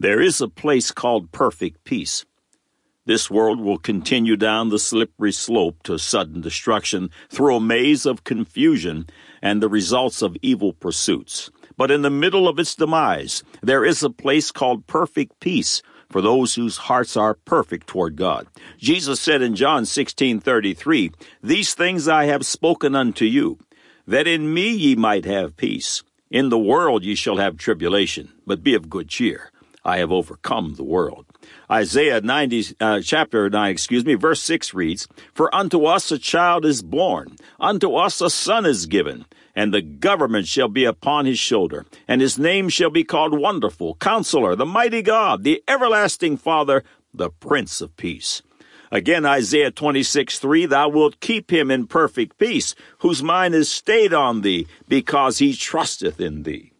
There 0.00 0.20
is 0.20 0.40
a 0.40 0.46
place 0.46 0.92
called 0.92 1.32
perfect 1.32 1.82
peace. 1.82 2.24
This 3.04 3.28
world 3.28 3.58
will 3.58 3.78
continue 3.78 4.36
down 4.36 4.68
the 4.68 4.78
slippery 4.78 5.32
slope 5.32 5.82
to 5.82 5.98
sudden 5.98 6.40
destruction 6.40 7.10
through 7.28 7.56
a 7.56 7.60
maze 7.60 8.06
of 8.06 8.22
confusion 8.22 9.06
and 9.42 9.60
the 9.60 9.68
results 9.68 10.22
of 10.22 10.36
evil 10.40 10.72
pursuits. 10.72 11.50
But 11.76 11.90
in 11.90 12.02
the 12.02 12.10
middle 12.10 12.46
of 12.46 12.60
its 12.60 12.76
demise, 12.76 13.42
there 13.60 13.84
is 13.84 14.04
a 14.04 14.10
place 14.10 14.52
called 14.52 14.86
perfect 14.86 15.40
peace 15.40 15.82
for 16.08 16.22
those 16.22 16.54
whose 16.54 16.76
hearts 16.76 17.16
are 17.16 17.34
perfect 17.34 17.88
toward 17.88 18.14
God. 18.14 18.46
Jesus 18.78 19.18
said 19.20 19.42
in 19.42 19.56
John 19.56 19.84
16:33, 19.84 21.10
"These 21.42 21.74
things 21.74 22.06
I 22.06 22.26
have 22.26 22.46
spoken 22.46 22.94
unto 22.94 23.24
you, 23.24 23.58
that 24.06 24.28
in 24.28 24.54
me 24.54 24.70
ye 24.70 24.94
might 24.94 25.24
have 25.24 25.56
peace. 25.56 26.04
In 26.30 26.50
the 26.50 26.58
world 26.58 27.02
ye 27.02 27.16
shall 27.16 27.38
have 27.38 27.56
tribulation, 27.56 28.28
but 28.46 28.62
be 28.62 28.74
of 28.74 28.88
good 28.88 29.08
cheer. 29.08 29.50
I 29.88 29.98
have 29.98 30.12
overcome 30.12 30.74
the 30.74 30.84
world." 30.84 31.24
Isaiah 31.70 32.20
90, 32.20 32.76
uh, 32.80 33.00
chapter 33.02 33.50
9, 33.50 33.70
excuse 33.70 34.04
me, 34.04 34.14
verse 34.14 34.40
6 34.40 34.72
reads, 34.72 35.06
For 35.34 35.54
unto 35.54 35.84
us 35.84 36.10
a 36.10 36.18
child 36.18 36.64
is 36.64 36.82
born, 36.82 37.36
unto 37.60 37.94
us 37.94 38.20
a 38.20 38.30
son 38.30 38.64
is 38.64 38.86
given, 38.86 39.26
and 39.54 39.72
the 39.72 39.82
government 39.82 40.46
shall 40.46 40.68
be 40.68 40.84
upon 40.84 41.26
his 41.26 41.38
shoulder, 41.38 41.84
and 42.06 42.20
his 42.20 42.38
name 42.38 42.68
shall 42.68 42.90
be 42.90 43.04
called 43.04 43.38
Wonderful, 43.38 43.96
Counselor, 43.96 44.56
the 44.56 44.64
Mighty 44.64 45.02
God, 45.02 45.44
the 45.44 45.62
Everlasting 45.68 46.36
Father, 46.36 46.84
the 47.12 47.30
Prince 47.30 47.80
of 47.80 47.96
Peace. 47.96 48.42
Again, 48.90 49.26
Isaiah 49.26 49.70
26, 49.70 50.38
3, 50.38 50.66
Thou 50.66 50.88
wilt 50.88 51.20
keep 51.20 51.50
him 51.50 51.70
in 51.70 51.86
perfect 51.86 52.38
peace, 52.38 52.74
whose 53.00 53.22
mind 53.22 53.54
is 53.54 53.70
stayed 53.70 54.14
on 54.14 54.40
thee, 54.40 54.66
because 54.88 55.38
he 55.38 55.54
trusteth 55.54 56.18
in 56.20 56.44
thee. 56.44 56.72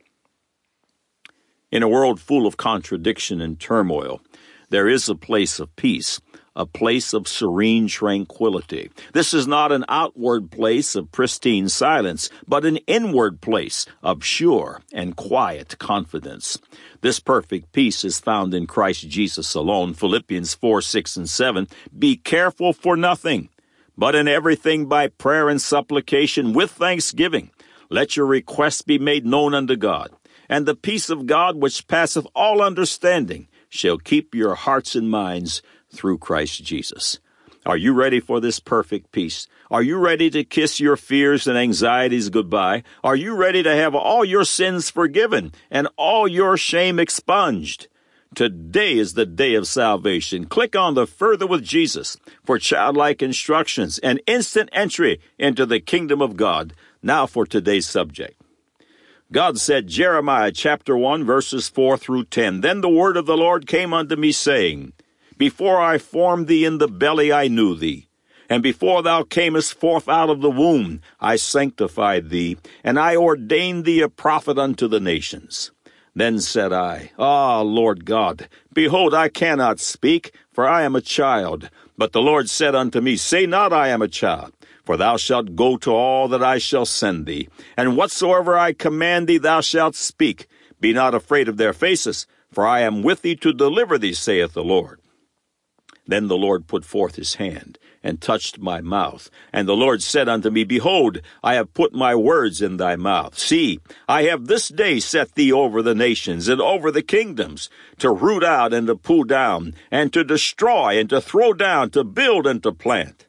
In 1.70 1.82
a 1.82 1.88
world 1.88 2.18
full 2.18 2.46
of 2.46 2.56
contradiction 2.56 3.42
and 3.42 3.60
turmoil, 3.60 4.22
there 4.70 4.88
is 4.88 5.06
a 5.06 5.14
place 5.14 5.60
of 5.60 5.74
peace, 5.76 6.18
a 6.56 6.64
place 6.64 7.12
of 7.12 7.28
serene 7.28 7.88
tranquility. 7.88 8.90
This 9.12 9.34
is 9.34 9.46
not 9.46 9.70
an 9.70 9.84
outward 9.86 10.50
place 10.50 10.94
of 10.94 11.12
pristine 11.12 11.68
silence, 11.68 12.30
but 12.46 12.64
an 12.64 12.78
inward 12.86 13.42
place 13.42 13.84
of 14.02 14.24
sure 14.24 14.80
and 14.94 15.14
quiet 15.14 15.78
confidence. 15.78 16.58
This 17.02 17.20
perfect 17.20 17.72
peace 17.72 18.02
is 18.02 18.18
found 18.18 18.54
in 18.54 18.66
Christ 18.66 19.06
Jesus 19.06 19.54
alone. 19.54 19.92
Philippians 19.92 20.54
4, 20.54 20.80
6, 20.80 21.16
and 21.18 21.28
7. 21.28 21.68
Be 21.98 22.16
careful 22.16 22.72
for 22.72 22.96
nothing, 22.96 23.50
but 23.94 24.14
in 24.14 24.26
everything 24.26 24.86
by 24.86 25.08
prayer 25.08 25.50
and 25.50 25.60
supplication 25.60 26.54
with 26.54 26.70
thanksgiving. 26.70 27.50
Let 27.90 28.16
your 28.16 28.26
requests 28.26 28.80
be 28.80 28.98
made 28.98 29.26
known 29.26 29.52
unto 29.54 29.76
God. 29.76 30.10
And 30.48 30.64
the 30.64 30.74
peace 30.74 31.10
of 31.10 31.26
God, 31.26 31.56
which 31.56 31.86
passeth 31.88 32.26
all 32.34 32.62
understanding, 32.62 33.48
shall 33.68 33.98
keep 33.98 34.34
your 34.34 34.54
hearts 34.54 34.94
and 34.94 35.10
minds 35.10 35.62
through 35.92 36.18
Christ 36.18 36.64
Jesus. 36.64 37.18
Are 37.66 37.76
you 37.76 37.92
ready 37.92 38.18
for 38.18 38.40
this 38.40 38.60
perfect 38.60 39.12
peace? 39.12 39.46
Are 39.70 39.82
you 39.82 39.98
ready 39.98 40.30
to 40.30 40.44
kiss 40.44 40.80
your 40.80 40.96
fears 40.96 41.46
and 41.46 41.58
anxieties 41.58 42.30
goodbye? 42.30 42.82
Are 43.04 43.16
you 43.16 43.34
ready 43.34 43.62
to 43.62 43.74
have 43.74 43.94
all 43.94 44.24
your 44.24 44.44
sins 44.44 44.88
forgiven 44.88 45.52
and 45.70 45.88
all 45.96 46.26
your 46.26 46.56
shame 46.56 46.98
expunged? 46.98 47.88
Today 48.34 48.96
is 48.96 49.14
the 49.14 49.26
day 49.26 49.54
of 49.54 49.66
salvation. 49.66 50.46
Click 50.46 50.76
on 50.76 50.94
the 50.94 51.06
Further 51.06 51.46
with 51.46 51.62
Jesus 51.62 52.16
for 52.44 52.58
childlike 52.58 53.22
instructions 53.22 53.98
and 53.98 54.22
instant 54.26 54.70
entry 54.72 55.20
into 55.38 55.66
the 55.66 55.80
kingdom 55.80 56.22
of 56.22 56.36
God. 56.36 56.72
Now 57.02 57.26
for 57.26 57.44
today's 57.44 57.86
subject. 57.86 58.37
God 59.30 59.58
said, 59.58 59.88
Jeremiah 59.88 60.50
chapter 60.50 60.96
1, 60.96 61.22
verses 61.22 61.68
4 61.68 61.98
through 61.98 62.24
10, 62.24 62.62
Then 62.62 62.80
the 62.80 62.88
word 62.88 63.14
of 63.18 63.26
the 63.26 63.36
Lord 63.36 63.66
came 63.66 63.92
unto 63.92 64.16
me, 64.16 64.32
saying, 64.32 64.94
Before 65.36 65.78
I 65.78 65.98
formed 65.98 66.46
thee 66.46 66.64
in 66.64 66.78
the 66.78 66.88
belly, 66.88 67.30
I 67.30 67.46
knew 67.48 67.74
thee. 67.74 68.08
And 68.48 68.62
before 68.62 69.02
thou 69.02 69.24
camest 69.24 69.74
forth 69.74 70.08
out 70.08 70.30
of 70.30 70.40
the 70.40 70.50
womb, 70.50 71.02
I 71.20 71.36
sanctified 71.36 72.30
thee, 72.30 72.56
and 72.82 72.98
I 72.98 73.16
ordained 73.16 73.84
thee 73.84 74.00
a 74.00 74.08
prophet 74.08 74.56
unto 74.56 74.88
the 74.88 75.00
nations. 75.00 75.72
Then 76.14 76.40
said 76.40 76.72
I, 76.72 77.10
Ah, 77.18 77.60
Lord 77.60 78.06
God, 78.06 78.48
behold, 78.72 79.12
I 79.12 79.28
cannot 79.28 79.78
speak, 79.78 80.32
for 80.50 80.66
I 80.66 80.84
am 80.84 80.96
a 80.96 81.02
child. 81.02 81.68
But 81.98 82.12
the 82.12 82.22
Lord 82.22 82.48
said 82.48 82.74
unto 82.74 83.02
me, 83.02 83.18
Say 83.18 83.44
not, 83.44 83.74
I 83.74 83.88
am 83.88 84.00
a 84.00 84.08
child 84.08 84.54
for 84.88 84.96
thou 84.96 85.18
shalt 85.18 85.54
go 85.54 85.76
to 85.76 85.90
all 85.90 86.28
that 86.28 86.42
I 86.42 86.56
shall 86.56 86.86
send 86.86 87.26
thee, 87.26 87.46
and 87.76 87.94
whatsoever 87.94 88.56
I 88.56 88.72
command 88.72 89.26
thee 89.26 89.36
thou 89.36 89.60
shalt 89.60 89.94
speak. 89.94 90.48
Be 90.80 90.94
not 90.94 91.14
afraid 91.14 91.46
of 91.46 91.58
their 91.58 91.74
faces, 91.74 92.26
for 92.50 92.66
I 92.66 92.80
am 92.80 93.02
with 93.02 93.20
thee 93.20 93.36
to 93.36 93.52
deliver 93.52 93.98
thee, 93.98 94.14
saith 94.14 94.54
the 94.54 94.64
Lord. 94.64 94.98
Then 96.06 96.28
the 96.28 96.38
Lord 96.38 96.66
put 96.66 96.86
forth 96.86 97.16
his 97.16 97.34
hand, 97.34 97.78
and 98.02 98.18
touched 98.18 98.60
my 98.60 98.80
mouth. 98.80 99.28
And 99.52 99.68
the 99.68 99.76
Lord 99.76 100.02
said 100.02 100.26
unto 100.26 100.48
me, 100.48 100.64
Behold, 100.64 101.20
I 101.44 101.52
have 101.56 101.74
put 101.74 101.92
my 101.92 102.14
words 102.14 102.62
in 102.62 102.78
thy 102.78 102.96
mouth. 102.96 103.38
See, 103.38 103.80
I 104.08 104.22
have 104.22 104.46
this 104.46 104.68
day 104.68 105.00
set 105.00 105.34
thee 105.34 105.52
over 105.52 105.82
the 105.82 105.94
nations 105.94 106.48
and 106.48 106.62
over 106.62 106.90
the 106.90 107.02
kingdoms, 107.02 107.68
to 107.98 108.10
root 108.10 108.42
out 108.42 108.72
and 108.72 108.86
to 108.86 108.96
pull 108.96 109.24
down, 109.24 109.74
and 109.90 110.14
to 110.14 110.24
destroy 110.24 110.98
and 110.98 111.10
to 111.10 111.20
throw 111.20 111.52
down, 111.52 111.90
to 111.90 112.04
build 112.04 112.46
and 112.46 112.62
to 112.62 112.72
plant. 112.72 113.27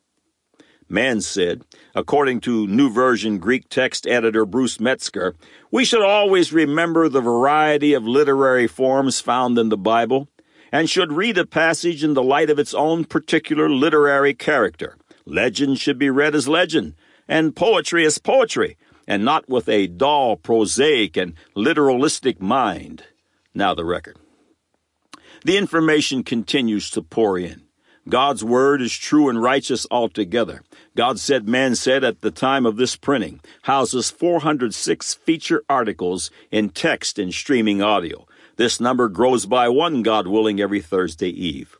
Man 0.91 1.21
said, 1.21 1.61
according 1.93 2.41
to 2.41 2.65
New 2.65 2.89
Version 2.89 3.37
Greek 3.37 3.69
text 3.69 4.07
editor 4.07 4.43
Bruce 4.43 4.79
Metzger, 4.79 5.35
we 5.69 5.85
should 5.85 6.01
always 6.01 6.51
remember 6.51 7.07
the 7.07 7.21
variety 7.21 7.93
of 7.93 8.07
literary 8.07 8.65
forms 8.65 9.21
found 9.21 9.59
in 9.59 9.69
the 9.69 9.77
Bible 9.77 10.27
and 10.71 10.89
should 10.89 11.13
read 11.13 11.37
a 11.37 11.45
passage 11.45 12.03
in 12.03 12.15
the 12.15 12.23
light 12.23 12.49
of 12.49 12.57
its 12.57 12.73
own 12.73 13.05
particular 13.05 13.69
literary 13.69 14.33
character. 14.33 14.97
Legend 15.25 15.77
should 15.77 15.99
be 15.99 16.09
read 16.09 16.33
as 16.33 16.47
legend, 16.47 16.95
and 17.27 17.55
poetry 17.55 18.03
as 18.03 18.17
poetry, 18.17 18.75
and 19.07 19.23
not 19.23 19.47
with 19.47 19.69
a 19.69 19.85
dull, 19.85 20.37
prosaic, 20.37 21.15
and 21.15 21.35
literalistic 21.55 22.41
mind. 22.41 23.03
Now 23.53 23.75
the 23.75 23.85
record. 23.85 24.17
The 25.45 25.57
information 25.57 26.23
continues 26.23 26.89
to 26.91 27.03
pour 27.03 27.37
in. 27.37 27.68
God's 28.09 28.43
word 28.43 28.81
is 28.81 28.97
true 28.97 29.29
and 29.29 29.39
righteous 29.39 29.85
altogether. 29.91 30.63
God 30.95 31.19
Said 31.19 31.47
Man 31.47 31.75
Said 31.75 32.03
at 32.03 32.21
the 32.21 32.31
time 32.31 32.65
of 32.65 32.75
this 32.75 32.95
printing 32.95 33.39
houses 33.63 34.09
406 34.09 35.13
feature 35.13 35.63
articles 35.69 36.31
in 36.49 36.69
text 36.69 37.19
and 37.19 37.31
streaming 37.31 37.83
audio. 37.83 38.25
This 38.55 38.79
number 38.79 39.09
grows 39.09 39.45
by 39.45 39.69
one, 39.69 40.01
God 40.01 40.25
willing, 40.25 40.59
every 40.59 40.81
Thursday 40.81 41.29
Eve. 41.29 41.77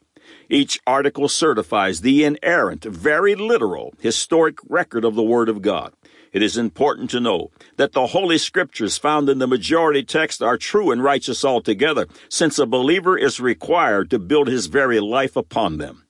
Each 0.50 0.79
article 0.85 1.29
certifies 1.29 2.01
the 2.01 2.23
inerrant, 2.23 2.84
very 2.84 3.34
literal, 3.34 3.95
historic 4.00 4.59
record 4.68 5.03
of 5.03 5.16
the 5.16 5.23
Word 5.23 5.50
of 5.50 5.63
God. 5.63 5.94
It 6.31 6.44
is 6.44 6.57
important 6.57 7.09
to 7.09 7.19
know 7.19 7.50
that 7.78 7.94
the 7.94 8.07
Holy 8.07 8.38
Scriptures 8.38 9.00
found 9.00 9.29
in 9.29 9.39
the 9.39 9.47
majority 9.47 10.03
text 10.03 10.44
are 10.44 10.57
true 10.57 10.91
and 10.91 11.03
righteous 11.03 11.44
altogether, 11.44 12.07
since 12.29 12.59
a 12.59 12.68
believer 12.68 13.18
is 13.18 13.39
required 13.39 14.12
to 14.12 14.19
build 14.19 14.47
his 14.47 14.68
very 14.68 15.00
life 15.00 15.35
upon 15.35 15.78
them. 15.78 16.03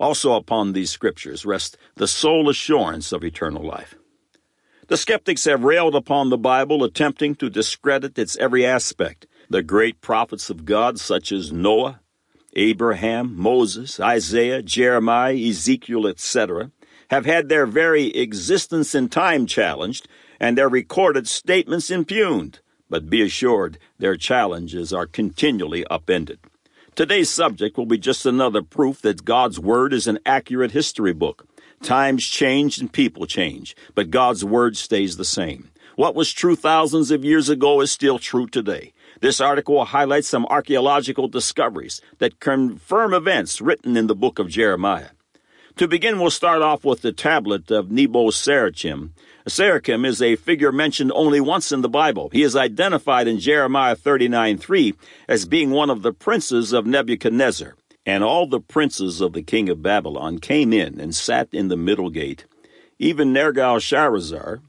Also 0.00 0.32
upon 0.32 0.72
these 0.72 0.90
scriptures 0.90 1.44
rests 1.44 1.76
the 1.94 2.08
sole 2.08 2.48
assurance 2.48 3.12
of 3.12 3.22
eternal 3.22 3.62
life. 3.62 3.94
The 4.88 4.96
skeptics 4.96 5.44
have 5.44 5.62
railed 5.62 5.94
upon 5.94 6.30
the 6.30 6.38
Bible, 6.38 6.82
attempting 6.82 7.36
to 7.36 7.50
discredit 7.50 8.18
its 8.18 8.36
every 8.38 8.66
aspect. 8.66 9.26
The 9.50 9.62
great 9.62 10.00
prophets 10.00 10.48
of 10.48 10.64
God, 10.64 10.98
such 10.98 11.30
as 11.30 11.52
Noah, 11.52 12.00
Abraham, 12.54 13.36
Moses, 13.36 14.00
Isaiah, 14.00 14.62
Jeremiah, 14.62 15.36
Ezekiel, 15.36 16.08
etc., 16.08 16.72
have 17.10 17.26
had 17.26 17.48
their 17.48 17.66
very 17.66 18.06
existence 18.16 18.94
and 18.94 19.12
time 19.12 19.46
challenged 19.46 20.08
and 20.40 20.56
their 20.56 20.68
recorded 20.68 21.28
statements 21.28 21.90
impugned. 21.90 22.60
But 22.88 23.10
be 23.10 23.22
assured, 23.22 23.78
their 23.98 24.16
challenges 24.16 24.92
are 24.92 25.06
continually 25.06 25.84
upended. 25.88 26.40
Today's 27.00 27.30
subject 27.30 27.78
will 27.78 27.86
be 27.86 27.96
just 27.96 28.26
another 28.26 28.60
proof 28.60 29.00
that 29.00 29.24
God's 29.24 29.58
Word 29.58 29.94
is 29.94 30.06
an 30.06 30.18
accurate 30.26 30.72
history 30.72 31.14
book. 31.14 31.46
Times 31.82 32.26
change 32.26 32.76
and 32.76 32.92
people 32.92 33.24
change, 33.24 33.74
but 33.94 34.10
God's 34.10 34.44
Word 34.44 34.76
stays 34.76 35.16
the 35.16 35.24
same. 35.24 35.70
What 35.96 36.14
was 36.14 36.30
true 36.30 36.56
thousands 36.56 37.10
of 37.10 37.24
years 37.24 37.48
ago 37.48 37.80
is 37.80 37.90
still 37.90 38.18
true 38.18 38.46
today. 38.46 38.92
This 39.22 39.40
article 39.40 39.76
will 39.76 39.86
highlight 39.86 40.26
some 40.26 40.44
archaeological 40.50 41.26
discoveries 41.26 42.02
that 42.18 42.38
confirm 42.38 43.14
events 43.14 43.62
written 43.62 43.96
in 43.96 44.06
the 44.06 44.14
book 44.14 44.38
of 44.38 44.50
Jeremiah. 44.50 45.12
To 45.76 45.88
begin, 45.88 46.20
we'll 46.20 46.28
start 46.28 46.60
off 46.60 46.84
with 46.84 47.00
the 47.00 47.12
tablet 47.12 47.70
of 47.70 47.90
Nebo 47.90 48.26
Sarachim, 48.28 49.12
Serakim 49.48 50.06
is 50.06 50.20
a 50.20 50.36
figure 50.36 50.72
mentioned 50.72 51.12
only 51.14 51.40
once 51.40 51.72
in 51.72 51.80
the 51.80 51.88
Bible. 51.88 52.28
He 52.32 52.42
is 52.42 52.54
identified 52.54 53.26
in 53.26 53.38
Jeremiah 53.38 53.96
39 53.96 54.58
3 54.58 54.94
as 55.28 55.46
being 55.46 55.70
one 55.70 55.90
of 55.90 56.02
the 56.02 56.12
princes 56.12 56.72
of 56.72 56.86
Nebuchadnezzar. 56.86 57.74
And 58.06 58.24
all 58.24 58.46
the 58.46 58.60
princes 58.60 59.20
of 59.20 59.32
the 59.32 59.42
king 59.42 59.68
of 59.68 59.82
Babylon 59.82 60.38
came 60.38 60.72
in 60.72 61.00
and 61.00 61.14
sat 61.14 61.48
in 61.52 61.68
the 61.68 61.76
middle 61.76 62.10
gate. 62.10 62.44
Even 62.98 63.32
Nergal-Sharezer, 63.32 64.60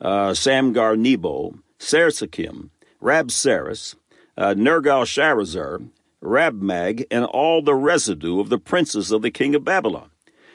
uh, 0.00 0.30
Samgar 0.30 0.98
Nebo, 0.98 1.54
Sarsakim, 1.78 2.70
Rabsaris, 3.02 3.94
uh, 4.36 4.54
Nergal-Sharezer, 4.54 5.88
Rabmag, 6.22 7.06
and 7.10 7.24
all 7.24 7.62
the 7.62 7.74
residue 7.74 8.40
of 8.40 8.48
the 8.48 8.58
princes 8.58 9.10
of 9.10 9.22
the 9.22 9.30
king 9.30 9.54
of 9.54 9.64
Babylon. 9.64 10.09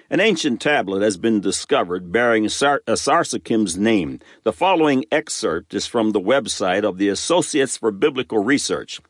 An 0.07 0.19
ancient 0.19 0.61
tablet 0.61 1.01
has 1.01 1.17
been 1.17 1.41
discovered 1.41 2.11
bearing 2.11 2.47
Sar- 2.47 2.83
uh, 2.85 2.91
Sarsakim's 2.91 3.75
name. 3.75 4.19
The 4.43 4.53
following 4.53 5.03
excerpt 5.11 5.73
is 5.73 5.87
from 5.87 6.11
the 6.11 6.21
website 6.21 6.83
of 6.83 6.99
the 6.99 7.09
Associates 7.09 7.75
for 7.77 7.89
Biblical 7.89 8.37
Research. 8.37 9.01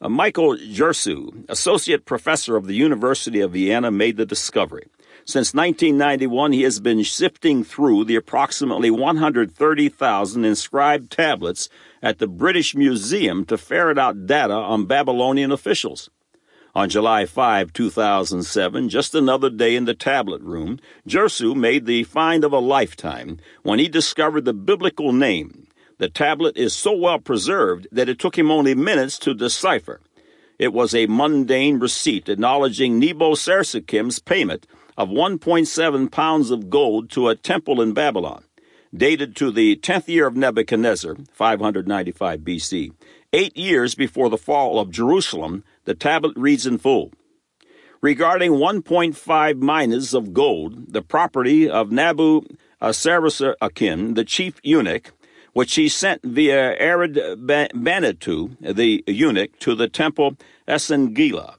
Uh, 0.00 0.08
Michael 0.08 0.56
Jursa, 0.56 1.48
associate 1.48 2.06
professor 2.06 2.56
of 2.56 2.66
the 2.66 2.74
University 2.74 3.40
of 3.40 3.52
Vienna, 3.52 3.92
made 3.92 4.16
the 4.16 4.26
discovery. 4.26 4.88
Since 5.24 5.54
1991, 5.54 6.50
he 6.52 6.62
has 6.62 6.80
been 6.80 7.04
sifting 7.04 7.62
through 7.62 8.04
the 8.04 8.16
approximately 8.16 8.90
130,000 8.90 10.44
inscribed 10.44 11.12
tablets 11.12 11.68
at 12.02 12.18
the 12.18 12.26
British 12.26 12.74
Museum 12.74 13.44
to 13.44 13.56
ferret 13.56 13.96
out 13.96 14.26
data 14.26 14.54
on 14.54 14.86
Babylonian 14.86 15.52
officials. 15.52 16.10
On 16.76 16.90
July 16.90 17.24
5, 17.24 17.72
2007, 17.72 18.90
just 18.90 19.14
another 19.14 19.48
day 19.48 19.76
in 19.76 19.86
the 19.86 19.94
tablet 19.94 20.42
room, 20.42 20.78
Jursa 21.08 21.56
made 21.56 21.86
the 21.86 22.04
find 22.04 22.44
of 22.44 22.52
a 22.52 22.58
lifetime 22.58 23.38
when 23.62 23.78
he 23.78 23.88
discovered 23.88 24.44
the 24.44 24.52
biblical 24.52 25.10
name. 25.10 25.68
The 25.96 26.10
tablet 26.10 26.58
is 26.58 26.76
so 26.76 26.94
well 26.94 27.18
preserved 27.18 27.88
that 27.92 28.10
it 28.10 28.18
took 28.18 28.36
him 28.36 28.50
only 28.50 28.74
minutes 28.74 29.18
to 29.20 29.32
decipher. 29.32 30.02
It 30.58 30.74
was 30.74 30.94
a 30.94 31.06
mundane 31.06 31.78
receipt 31.78 32.28
acknowledging 32.28 32.98
Nebo 32.98 33.34
payment 34.26 34.66
of 34.98 35.08
1.7 35.08 36.10
pounds 36.10 36.50
of 36.50 36.68
gold 36.68 37.10
to 37.12 37.28
a 37.28 37.36
temple 37.36 37.80
in 37.80 37.94
Babylon, 37.94 38.44
dated 38.94 39.34
to 39.36 39.50
the 39.50 39.76
10th 39.76 40.08
year 40.08 40.26
of 40.26 40.36
Nebuchadnezzar, 40.36 41.16
595 41.32 42.40
BC, 42.40 42.92
eight 43.32 43.56
years 43.56 43.94
before 43.94 44.28
the 44.28 44.36
fall 44.36 44.78
of 44.78 44.90
Jerusalem, 44.90 45.64
the 45.86 45.94
tablet 45.94 46.36
reads 46.36 46.66
in 46.66 46.78
full. 46.78 47.12
Regarding 48.02 48.52
1.5 48.52 49.58
minas 49.58 50.12
of 50.12 50.34
gold, 50.34 50.92
the 50.92 51.02
property 51.02 51.68
of 51.68 51.90
Nabu 51.90 52.42
Sarasarakin, 52.82 54.14
the 54.14 54.24
chief 54.24 54.60
eunuch, 54.62 55.12
which 55.54 55.74
he 55.76 55.88
sent 55.88 56.22
via 56.22 56.76
Arid 56.78 57.14
Banitu, 57.14 58.56
the 58.60 59.02
eunuch, 59.06 59.58
to 59.60 59.74
the 59.74 59.88
temple 59.88 60.36
Esengila. 60.68 61.56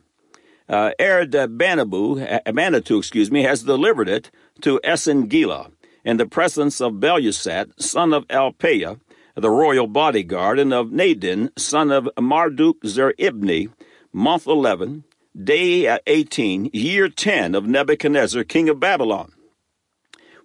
Uh, 0.69 0.91
Arid 0.99 1.31
Banabu, 1.31 2.53
Manitou, 2.53 2.99
excuse 2.99 3.31
me, 3.31 3.41
has 3.41 3.63
delivered 3.63 4.07
it 4.07 4.29
to 4.61 4.79
Esengila 4.83 5.71
in 6.05 6.17
the 6.17 6.25
presence 6.25 6.79
of 6.79 6.93
Belusat, 6.93 7.81
son 7.81 8.13
of 8.13 8.27
Alpeah, 8.27 8.99
the 9.35 9.49
royal 9.49 9.87
bodyguard, 9.87 10.59
and 10.59 10.73
of 10.73 10.87
Nadin, 10.87 11.49
son 11.57 11.91
of 11.91 12.09
Marduk 12.17 12.85
Zer-Ibni, 12.85 13.69
month 14.17 14.47
11, 14.47 15.03
day 15.43 15.87
uh, 15.87 15.99
18, 16.07 16.71
year 16.73 17.07
10 17.07 17.53
of 17.53 17.67
Nebuchadnezzar, 17.67 18.43
king 18.43 18.67
of 18.67 18.79
Babylon. 18.79 19.31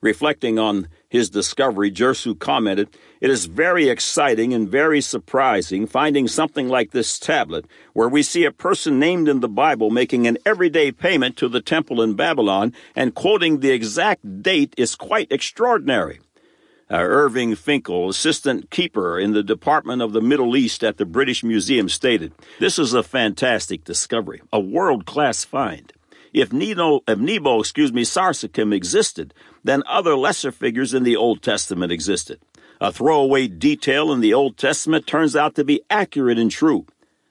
Reflecting 0.02 0.58
on 0.58 0.88
his 1.08 1.30
discovery, 1.30 1.90
Jursa 1.90 2.38
commented, 2.38 2.90
It 3.22 3.30
is 3.30 3.46
very 3.46 3.88
exciting 3.88 4.52
and 4.52 4.68
very 4.68 5.00
surprising 5.00 5.86
finding 5.86 6.28
something 6.28 6.68
like 6.68 6.90
this 6.90 7.18
tablet, 7.18 7.64
where 7.94 8.10
we 8.10 8.22
see 8.22 8.44
a 8.44 8.52
person 8.52 8.98
named 8.98 9.26
in 9.26 9.40
the 9.40 9.48
Bible 9.48 9.88
making 9.88 10.26
an 10.26 10.36
everyday 10.44 10.92
payment 10.92 11.38
to 11.38 11.48
the 11.48 11.62
temple 11.62 12.02
in 12.02 12.12
Babylon 12.12 12.74
and 12.94 13.14
quoting 13.14 13.60
the 13.60 13.70
exact 13.70 14.42
date 14.42 14.74
is 14.76 14.94
quite 14.94 15.32
extraordinary. 15.32 16.20
Uh, 16.92 16.98
Irving 16.98 17.54
Finkel, 17.54 18.10
assistant 18.10 18.68
keeper 18.70 19.18
in 19.18 19.32
the 19.32 19.42
Department 19.42 20.02
of 20.02 20.12
the 20.12 20.20
Middle 20.20 20.54
East 20.54 20.84
at 20.84 20.98
the 20.98 21.06
British 21.06 21.42
Museum, 21.42 21.88
stated, 21.88 22.34
This 22.60 22.78
is 22.78 22.92
a 22.92 23.02
fantastic 23.02 23.82
discovery, 23.82 24.42
a 24.52 24.60
world 24.60 25.06
class 25.06 25.42
find. 25.42 25.90
If, 26.34 26.52
Nino, 26.52 27.00
if 27.08 27.18
Nebo, 27.18 27.60
excuse 27.60 27.94
me, 27.94 28.02
Sarsakim 28.02 28.74
existed, 28.74 29.32
then 29.64 29.82
other 29.86 30.14
lesser 30.16 30.52
figures 30.52 30.92
in 30.92 31.02
the 31.02 31.16
Old 31.16 31.40
Testament 31.40 31.92
existed. 31.92 32.40
A 32.78 32.92
throwaway 32.92 33.48
detail 33.48 34.12
in 34.12 34.20
the 34.20 34.34
Old 34.34 34.58
Testament 34.58 35.06
turns 35.06 35.34
out 35.34 35.54
to 35.54 35.64
be 35.64 35.80
accurate 35.88 36.38
and 36.38 36.50
true. 36.50 36.84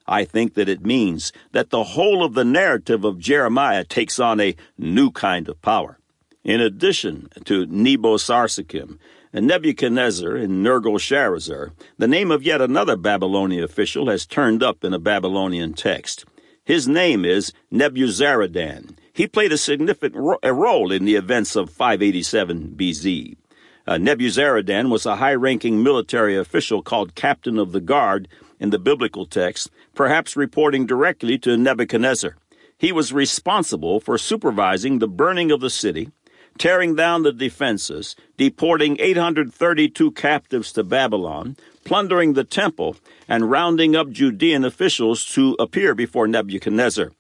I 0.08 0.26
think 0.26 0.56
that 0.56 0.70
it 0.70 0.84
means 0.84 1.32
that 1.52 1.70
the 1.70 1.84
whole 1.84 2.26
of 2.26 2.34
the 2.34 2.46
narrative 2.46 3.04
of 3.04 3.20
Jeremiah 3.20 3.84
takes 3.84 4.20
on 4.20 4.40
a 4.40 4.56
new 4.80 5.12
kind 5.12 5.48
of 5.48 5.62
power. 5.62 6.00
In 6.44 6.60
addition 6.60 7.30
to 7.46 7.68
Nebo 7.68 8.18
Sarsakim, 8.18 8.98
Nebuchadnezzar 9.34 10.36
and 10.36 10.66
Nergal-Sharezer, 10.66 11.72
the 11.98 12.08
name 12.08 12.32
of 12.32 12.44
yet 12.44 12.60
another 12.60 12.98
Babylonian 12.98 13.64
official 13.64 14.10
has 14.10 14.26
turned 14.26 14.62
up 14.62 14.84
in 14.84 14.94
a 14.94 15.00
Babylonian 15.00 15.74
text. 15.74 16.26
His 16.66 16.88
name 16.88 17.24
is 17.24 17.54
Nebuzaradan. 17.72 18.98
He 19.14 19.28
played 19.28 19.52
a 19.52 19.58
significant 19.58 20.16
ro- 20.16 20.40
a 20.44 20.54
role 20.54 20.92
in 20.92 21.06
the 21.06 21.16
events 21.16 21.56
of 21.56 21.70
587 21.70 22.76
BC. 22.76 23.38
Uh, 23.88 23.94
Nebuzaradan 23.94 24.90
was 24.90 25.06
a 25.06 25.16
high 25.16 25.34
ranking 25.34 25.82
military 25.82 26.38
official 26.38 26.82
called 26.82 27.16
Captain 27.16 27.58
of 27.58 27.72
the 27.72 27.82
Guard 27.82 28.28
in 28.60 28.70
the 28.70 28.80
biblical 28.80 29.26
text, 29.26 29.72
perhaps 29.96 30.36
reporting 30.36 30.86
directly 30.86 31.38
to 31.40 31.58
Nebuchadnezzar. 31.58 32.36
He 32.78 32.92
was 32.92 33.14
responsible 33.14 34.00
for 34.00 34.18
supervising 34.18 35.00
the 35.00 35.08
burning 35.08 35.52
of 35.52 35.62
the 35.62 35.70
city, 35.70 36.10
tearing 36.58 36.96
down 36.96 37.24
the 37.24 37.32
defenses, 37.32 38.16
deporting 38.38 38.98
832 39.00 40.12
captives 40.12 40.72
to 40.74 40.84
Babylon, 40.84 41.56
plundering 41.84 42.34
the 42.34 42.44
temple, 42.44 42.96
and 43.28 43.50
rounding 43.50 43.96
up 43.96 44.10
Judean 44.10 44.64
officials 44.64 45.26
to 45.34 45.56
appear 45.60 45.96
before 45.96 46.28
Nebuchadnezzar. 46.28 47.12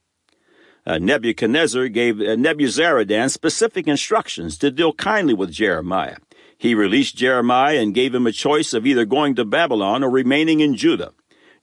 Uh, 0.86 0.98
Nebuchadnezzar 0.98 1.88
gave 1.89 2.19
uh, 2.19 2.36
Nebuzaradan 2.36 3.30
specific 3.30 3.88
instructions 3.88 4.57
to 4.57 4.72
deal 4.72 4.94
kindly 4.94 5.33
with 5.33 5.51
Jeremiah. 5.51 6.18
He 6.57 6.75
released 6.75 7.16
Jeremiah 7.16 7.80
and 7.80 7.94
gave 7.94 8.13
him 8.13 8.28
a 8.28 8.31
choice 8.31 8.74
of 8.74 8.86
either 8.86 9.06
going 9.06 9.36
to 9.36 9.45
Babylon 9.45 10.04
or 10.04 10.10
remaining 10.10 10.60
in 10.60 10.75
Judah. 10.75 11.13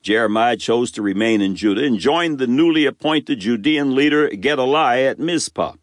Jeremiah 0.01 0.55
chose 0.55 0.91
to 0.91 1.01
remain 1.01 1.41
in 1.41 1.55
Judah 1.55 1.83
and 1.83 1.99
joined 1.99 2.39
the 2.39 2.47
newly 2.47 2.85
appointed 2.85 3.39
Judean 3.39 3.95
leader 3.95 4.29
Gedaliah 4.29 5.11
at 5.11 5.19
Mizpah. 5.19 5.73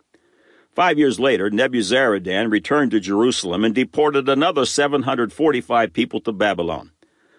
Five 0.77 0.99
years 0.99 1.19
later, 1.19 1.51
Nebuzaradan 1.51 2.51
returned 2.53 2.91
to 2.91 3.01
Jerusalem 3.01 3.65
and 3.65 3.75
deported 3.75 4.29
another 4.29 4.67
745 4.67 5.91
people 5.95 6.21
to 6.21 6.33
Babylon. 6.33 6.91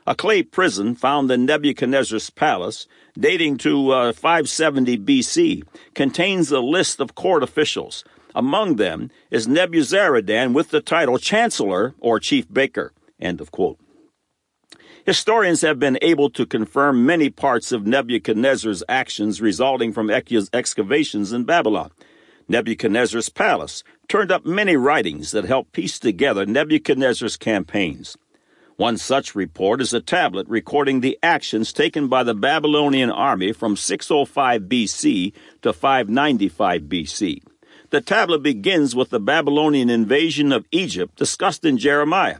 A 0.07 0.15
clay 0.15 0.41
prism 0.41 0.95
found 0.95 1.29
in 1.29 1.45
Nebuchadnezzar's 1.45 2.31
palace, 2.31 2.87
dating 3.15 3.57
to 3.57 3.91
uh, 3.91 4.13
570 4.13 4.97
BC, 4.97 5.61
contains 5.93 6.51
a 6.51 6.61
list 6.61 6.99
of 6.99 7.13
court 7.13 7.43
officials. 7.43 8.03
Among 8.33 8.77
them 8.77 9.11
is 9.29 9.45
Nebuzaradan 9.45 10.53
with 10.53 10.71
the 10.71 10.81
title 10.81 11.19
Chancellor 11.19 11.93
or 11.99 12.19
Chief 12.19 12.51
Baker. 12.51 12.91
End 13.19 13.39
of 13.39 13.51
quote. 13.51 13.79
Historians 15.05 15.61
have 15.61 15.77
been 15.77 15.99
able 16.01 16.31
to 16.31 16.47
confirm 16.47 17.05
many 17.05 17.29
parts 17.29 17.71
of 17.71 17.85
Nebuchadnezzar's 17.85 18.83
actions 18.89 19.41
resulting 19.41 19.93
from 19.93 20.09
excavations 20.09 21.31
in 21.31 21.43
Babylon. 21.43 21.91
Nebuchadnezzar's 22.49 23.29
palace 23.29 23.83
turned 24.07 24.31
up 24.31 24.45
many 24.45 24.77
writings 24.77 25.31
that 25.31 25.45
help 25.45 25.71
piece 25.71 25.99
together 25.99 26.45
Nebuchadnezzar's 26.45 27.35
campaigns. 27.35 28.17
One 28.77 28.97
such 28.97 29.35
report 29.35 29.81
is 29.81 29.93
a 29.93 29.99
tablet 29.99 30.47
recording 30.47 31.01
the 31.01 31.17
actions 31.23 31.73
taken 31.73 32.07
by 32.07 32.23
the 32.23 32.35
Babylonian 32.35 33.09
army 33.09 33.51
from 33.51 33.75
605 33.75 34.61
BC 34.61 35.33
to 35.63 35.73
595 35.73 36.83
BC. 36.83 37.41
The 37.89 38.01
tablet 38.01 38.43
begins 38.43 38.95
with 38.95 39.09
the 39.09 39.19
Babylonian 39.19 39.89
invasion 39.89 40.51
of 40.51 40.65
Egypt 40.71 41.15
discussed 41.15 41.65
in 41.65 41.77
Jeremiah. 41.77 42.37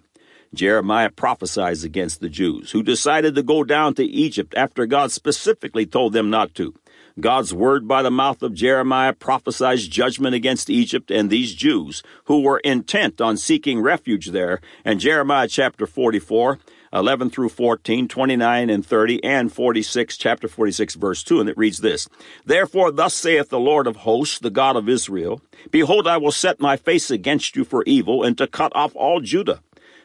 Jeremiah 0.54 1.10
prophesies 1.10 1.84
against 1.84 2.22
the 2.22 2.30
Jews, 2.30 2.72
who 2.72 2.84
decided 2.84 3.36
to 3.36 3.44
go 3.44 3.64
down 3.64 3.96
to 3.96 4.06
Egypt 4.06 4.54
after 4.56 4.86
God 4.86 5.12
specifically 5.12 5.86
told 5.86 6.14
them 6.14 6.30
not 6.30 6.54
to. 6.56 6.74
God's 7.20 7.52
word 7.52 7.88
by 7.88 8.04
the 8.04 8.12
mouth 8.12 8.44
of 8.44 8.54
Jeremiah 8.54 9.12
prophesies 9.12 9.88
judgment 9.88 10.36
against 10.36 10.70
Egypt 10.70 11.10
and 11.10 11.30
these 11.30 11.56
Jews 11.56 12.04
who 12.26 12.42
were 12.42 12.60
intent 12.60 13.20
on 13.20 13.38
seeking 13.38 13.82
refuge 13.82 14.28
there. 14.28 14.62
And 14.86 15.00
Jeremiah 15.00 15.48
chapter 15.48 15.88
44, 15.88 16.60
11 16.94 17.32
through 17.32 17.50
14, 17.50 18.08
29 18.08 18.70
and 18.70 18.86
30, 18.86 19.24
and 19.24 19.52
46, 19.52 20.16
chapter 20.16 20.48
46, 20.48 20.94
verse 20.94 21.24
2, 21.24 21.40
and 21.40 21.50
it 21.50 21.58
reads 21.58 21.80
this 21.80 22.08
Therefore, 22.46 22.92
thus 22.92 23.16
saith 23.16 23.50
the 23.50 23.60
Lord 23.60 23.88
of 23.88 23.98
hosts, 23.98 24.38
the 24.38 24.52
God 24.52 24.76
of 24.76 24.88
Israel 24.88 25.42
Behold, 25.72 26.08
I 26.08 26.18
will 26.18 26.32
set 26.32 26.60
my 26.60 26.78
face 26.78 27.10
against 27.10 27.56
you 27.56 27.64
for 27.64 27.84
evil, 27.86 28.24
and 28.24 28.38
to 28.38 28.46
cut 28.46 28.76
off 28.76 28.96
all 28.96 29.22
Judah. 29.22 29.62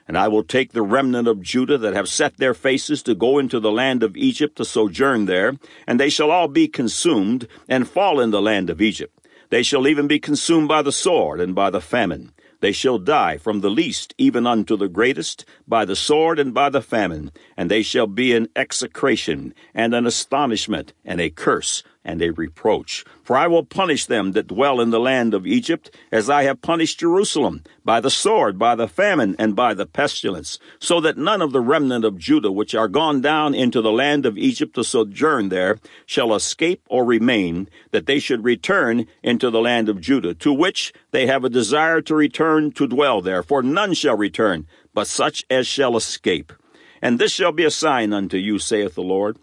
And 0.08 0.18
I 0.18 0.28
will 0.28 0.42
take 0.42 0.72
the 0.72 0.82
remnant 0.82 1.28
of 1.28 1.42
Judah 1.42 1.78
that 1.78 1.94
have 1.94 2.08
set 2.08 2.36
their 2.36 2.54
faces 2.54 3.02
to 3.04 3.14
go 3.14 3.38
into 3.38 3.60
the 3.60 3.72
land 3.72 4.02
of 4.02 4.16
Egypt 4.16 4.56
to 4.56 4.64
sojourn 4.64 5.26
there, 5.26 5.56
and 5.86 5.98
they 5.98 6.10
shall 6.10 6.30
all 6.30 6.48
be 6.48 6.68
consumed, 6.68 7.46
and 7.68 7.88
fall 7.88 8.20
in 8.20 8.30
the 8.30 8.42
land 8.42 8.68
of 8.70 8.82
Egypt. 8.82 9.18
They 9.50 9.62
shall 9.62 9.86
even 9.86 10.06
be 10.06 10.18
consumed 10.18 10.68
by 10.68 10.82
the 10.82 10.92
sword 10.92 11.40
and 11.40 11.54
by 11.54 11.70
the 11.70 11.80
famine. 11.80 12.32
They 12.60 12.72
shall 12.72 12.98
die 12.98 13.38
from 13.38 13.60
the 13.60 13.70
least 13.70 14.14
even 14.18 14.46
unto 14.46 14.76
the 14.76 14.88
greatest, 14.88 15.44
by 15.66 15.84
the 15.84 15.96
sword 15.96 16.38
and 16.38 16.54
by 16.54 16.70
the 16.70 16.80
famine, 16.80 17.32
and 17.56 17.70
they 17.70 17.82
shall 17.82 18.06
be 18.06 18.34
an 18.34 18.48
execration, 18.54 19.52
and 19.74 19.94
an 19.94 20.06
astonishment, 20.06 20.92
and 21.04 21.20
a 21.20 21.28
curse, 21.28 21.82
and 22.04 22.20
a 22.20 22.30
reproach. 22.30 23.04
For 23.22 23.36
I 23.36 23.46
will 23.46 23.64
punish 23.64 24.06
them 24.06 24.32
that 24.32 24.48
dwell 24.48 24.80
in 24.80 24.90
the 24.90 25.00
land 25.00 25.34
of 25.34 25.46
Egypt, 25.46 25.94
as 26.10 26.28
I 26.28 26.42
have 26.44 26.62
punished 26.62 27.00
Jerusalem, 27.00 27.62
by 27.84 28.00
the 28.00 28.10
sword, 28.10 28.58
by 28.58 28.74
the 28.74 28.88
famine, 28.88 29.36
and 29.38 29.54
by 29.54 29.74
the 29.74 29.86
pestilence, 29.86 30.58
so 30.78 31.00
that 31.00 31.16
none 31.16 31.40
of 31.40 31.52
the 31.52 31.60
remnant 31.60 32.04
of 32.04 32.18
Judah 32.18 32.50
which 32.50 32.74
are 32.74 32.88
gone 32.88 33.20
down 33.20 33.54
into 33.54 33.80
the 33.80 33.92
land 33.92 34.26
of 34.26 34.36
Egypt 34.36 34.74
to 34.74 34.84
sojourn 34.84 35.48
there 35.48 35.78
shall 36.06 36.34
escape 36.34 36.82
or 36.88 37.04
remain, 37.04 37.68
that 37.92 38.06
they 38.06 38.18
should 38.18 38.44
return 38.44 39.06
into 39.22 39.50
the 39.50 39.60
land 39.60 39.88
of 39.88 40.00
Judah, 40.00 40.34
to 40.34 40.52
which 40.52 40.92
they 41.12 41.26
have 41.26 41.44
a 41.44 41.50
desire 41.50 42.00
to 42.02 42.14
return 42.14 42.72
to 42.72 42.86
dwell 42.86 43.20
there. 43.20 43.42
For 43.42 43.62
none 43.62 43.94
shall 43.94 44.16
return, 44.16 44.66
but 44.92 45.06
such 45.06 45.44
as 45.48 45.66
shall 45.66 45.96
escape. 45.96 46.52
And 47.00 47.18
this 47.18 47.32
shall 47.32 47.52
be 47.52 47.64
a 47.64 47.70
sign 47.70 48.12
unto 48.12 48.36
you, 48.36 48.58
saith 48.58 48.94
the 48.94 49.02
Lord 49.02 49.36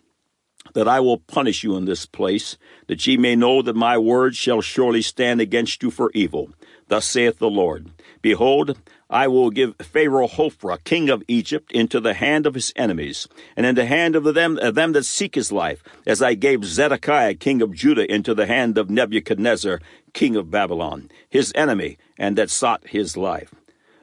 that 0.73 0.87
I 0.87 0.99
will 0.99 1.17
punish 1.17 1.63
you 1.63 1.75
in 1.75 1.85
this 1.85 2.05
place, 2.05 2.57
that 2.87 3.05
ye 3.07 3.17
may 3.17 3.35
know 3.35 3.61
that 3.61 3.75
my 3.75 3.97
word 3.97 4.35
shall 4.35 4.61
surely 4.61 5.01
stand 5.01 5.41
against 5.41 5.81
you 5.83 5.91
for 5.91 6.11
evil. 6.13 6.51
Thus 6.87 7.05
saith 7.05 7.39
the 7.39 7.49
Lord 7.49 7.89
Behold, 8.21 8.77
I 9.09 9.27
will 9.27 9.49
give 9.49 9.75
Pharaoh 9.77 10.27
Hophra, 10.27 10.83
king 10.83 11.09
of 11.09 11.23
Egypt, 11.27 11.71
into 11.71 11.99
the 11.99 12.13
hand 12.13 12.45
of 12.45 12.53
his 12.53 12.71
enemies, 12.75 13.27
and 13.55 13.65
in 13.65 13.75
the 13.75 13.85
hand 13.85 14.15
of 14.15 14.23
them, 14.35 14.57
of 14.59 14.75
them 14.75 14.91
that 14.91 15.05
seek 15.05 15.35
his 15.35 15.51
life, 15.51 15.81
as 16.05 16.21
I 16.21 16.35
gave 16.35 16.65
Zedekiah, 16.65 17.33
king 17.35 17.61
of 17.61 17.73
Judah, 17.73 18.11
into 18.11 18.35
the 18.35 18.45
hand 18.45 18.77
of 18.77 18.89
Nebuchadnezzar, 18.89 19.79
king 20.13 20.35
of 20.35 20.51
Babylon, 20.51 21.09
his 21.27 21.51
enemy, 21.55 21.97
and 22.17 22.37
that 22.37 22.51
sought 22.51 22.87
his 22.87 23.17
life. 23.17 23.55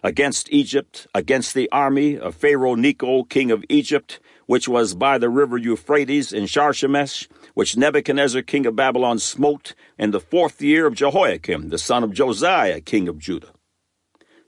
Against 0.03 0.53
Egypt, 0.53 1.07
against 1.15 1.55
the 1.55 1.71
army 1.71 2.19
of 2.19 2.35
Pharaoh 2.35 2.75
Necho, 2.75 3.23
king 3.25 3.51
of 3.51 3.65
Egypt, 3.69 4.19
which 4.47 4.69
was 4.69 4.95
by 4.95 5.19
the 5.19 5.29
river 5.29 5.59
Euphrates 5.59 6.33
in 6.33 6.47
Carchemish, 6.47 7.29
which 7.55 7.77
Nebuchadnezzar 7.77 8.43
king 8.43 8.67
of 8.67 8.77
Babylon 8.77 9.19
smote 9.19 9.75
in 9.99 10.11
the 10.11 10.21
fourth 10.21 10.63
year 10.63 10.87
of 10.87 10.95
Jehoiakim, 10.95 11.69
the 11.69 11.79
son 11.79 12.03
of 12.03 12.13
Josiah 12.13 12.81
king 12.81 13.09
of 13.09 13.19
Judah. 13.19 13.51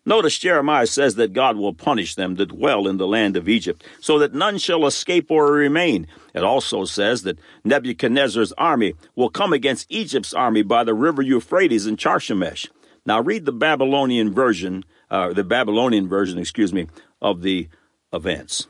Notice 0.09 0.39
Jeremiah 0.39 0.87
says 0.87 1.17
that 1.17 1.35
God 1.35 1.59
will 1.59 1.75
punish 1.75 2.15
them 2.15 2.37
that 2.37 2.47
dwell 2.47 2.89
in 2.89 2.97
the 2.97 3.07
land 3.07 3.37
of 3.37 3.47
Egypt, 3.47 3.85
so 4.01 4.19
that 4.21 4.33
none 4.33 4.57
shall 4.57 4.87
escape 4.87 5.31
or 5.31 5.53
remain. 5.53 6.07
It 6.33 6.43
also 6.43 6.87
says 6.87 7.25
that 7.25 7.39
Nebuchadnezzar's 7.63 8.53
army 8.53 8.95
will 9.15 9.29
come 9.29 9.53
against 9.53 9.91
Egypt's 9.91 10.33
army 10.33 10.63
by 10.63 10.83
the 10.85 10.95
river 10.95 11.21
Euphrates 11.21 11.87
in 11.87 11.99
Carchemish. 11.99 12.71
Now 13.05 13.21
read 13.21 13.45
the 13.45 13.53
Babylonian 13.53 14.33
version, 14.33 14.85
uh, 15.11 15.35
the 15.35 15.45
Babylonian 15.45 16.09
version, 16.09 16.39
excuse 16.39 16.73
me, 16.73 16.87
of 17.21 17.43
the 17.43 17.69
events. 18.11 18.67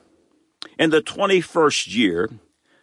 In 0.79 0.91
the 0.91 1.03
21st 1.03 1.95
year, 1.95 2.31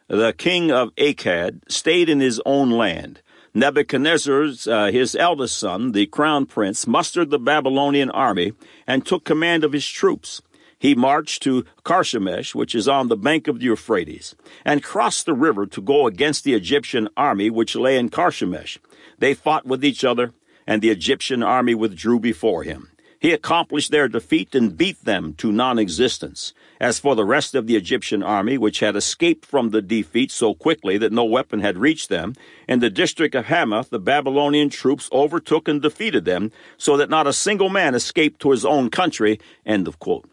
the 0.08 0.34
king 0.34 0.72
of 0.72 0.94
Akkad 0.96 1.62
stayed 1.70 2.10
in 2.10 2.20
his 2.20 2.42
own 2.46 2.70
land. 2.70 3.22
Nebuchadnezzar, 3.54 4.50
uh, 4.68 4.92
his 4.92 5.16
eldest 5.16 5.58
son, 5.58 5.94
the 5.94 6.06
crown 6.06 6.46
prince, 6.46 6.86
mustered 6.86 7.30
the 7.30 7.40
Babylonian 7.40 8.12
army 8.12 8.54
and 8.86 9.06
took 9.06 9.24
command 9.24 9.64
of 9.64 9.72
his 9.72 9.88
troops. 9.88 10.42
He 10.78 10.94
marched 10.94 11.42
to 11.44 11.66
Carchemish, 11.84 12.54
which 12.54 12.76
is 12.76 12.88
on 12.88 13.08
the 13.08 13.16
bank 13.16 13.48
of 13.48 13.60
the 13.60 13.66
Euphrates, 13.66 14.36
and 14.66 14.84
crossed 14.84 15.26
the 15.26 15.34
river 15.34 15.66
to 15.68 15.82
go 15.82 16.06
against 16.06 16.44
the 16.44 16.54
Egyptian 16.54 17.08
army 17.16 17.50
which 17.50 17.76
lay 17.76 17.98
in 17.98 18.10
Carchemish. 18.10 18.78
They 19.18 19.34
fought 19.34 19.66
with 19.66 19.86
each 19.86 20.04
other, 20.04 20.34
and 20.68 20.82
the 20.82 20.90
Egyptian 20.90 21.42
army 21.42 21.76
withdrew 21.76 22.20
before 22.20 22.64
him. 22.64 22.90
He 23.26 23.32
accomplished 23.32 23.90
their 23.90 24.08
defeat 24.08 24.54
and 24.54 24.78
beat 24.78 25.04
them 25.04 25.34
to 25.40 25.52
non 25.52 25.80
existence. 25.80 26.54
As 26.80 27.00
for 27.00 27.16
the 27.16 27.26
rest 27.26 27.56
of 27.56 27.66
the 27.66 27.76
Egyptian 27.76 28.22
army, 28.22 28.56
which 28.56 28.82
had 28.82 28.96
escaped 28.96 29.48
from 29.48 29.72
the 29.72 29.82
defeat 29.82 30.30
so 30.30 30.54
quickly 30.54 31.00
that 31.00 31.12
no 31.12 31.24
weapon 31.24 31.62
had 31.62 31.80
reached 31.80 32.10
them, 32.10 32.36
in 32.68 32.82
the 32.82 32.92
district 32.92 33.34
of 33.34 33.46
Hamath 33.46 33.90
the 33.90 33.98
Babylonian 33.98 34.70
troops 34.70 35.10
overtook 35.12 35.68
and 35.68 35.82
defeated 35.82 36.26
them, 36.26 36.52
so 36.78 36.98
that 36.98 37.10
not 37.10 37.26
a 37.26 37.34
single 37.34 37.70
man 37.70 37.96
escaped 37.96 38.40
to 38.42 38.52
his 38.52 38.64
own 38.64 38.92
country. 38.92 39.40
End 39.66 39.88
of 39.88 39.98
quote. 39.98 40.30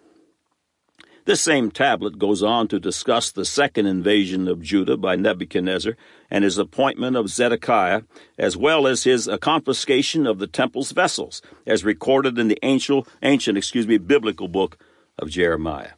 This 1.25 1.41
same 1.41 1.71
tablet 1.71 2.19
goes 2.19 2.43
on 2.43 2.67
to 2.69 2.81
discuss 2.81 3.31
the 3.31 3.45
second 3.45 3.87
invasion 3.87 4.49
of 4.49 4.61
Judah 4.61 4.97
by 4.97 5.14
Nebuchadnezzar 5.14 5.97
and 6.29 6.43
his 6.43 6.59
appointment 6.59 7.17
of 7.17 7.29
Zedekiah, 7.29 8.02
as 8.38 8.57
well 8.57 8.88
as 8.88 9.05
his 9.05 9.31
confiscation 9.41 10.26
of 10.26 10.41
the 10.41 10.49
temple's 10.49 10.91
vessels, 10.91 11.41
as 11.64 11.85
recorded 11.85 12.41
in 12.41 12.49
the 12.49 12.59
ancient, 12.64 13.07
ancient 13.23 13.57
excuse 13.57 13.87
me, 13.87 13.99
biblical 13.99 14.49
book 14.49 14.79
of 15.17 15.31
Jeremiah. 15.31 15.93